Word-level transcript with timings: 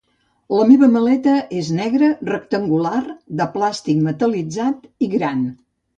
La 0.59 0.63
meva 0.69 0.87
maleta 0.93 1.35
és 1.59 1.69
negra, 1.81 2.09
rectangular, 2.31 3.03
de 3.43 3.47
plàstic 3.59 4.01
metal·litzat 4.09 4.89
i 5.09 5.15
gran. 5.17 5.45